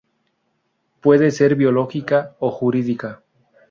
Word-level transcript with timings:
Puede 0.99 1.29
ser 1.29 1.53
biológica 1.53 2.35
o 2.39 2.49
jurídica. 2.49 3.21